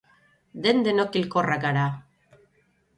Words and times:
Den-denok 0.63 1.19
hilkorrak 1.21 1.65
gara. 1.69 1.87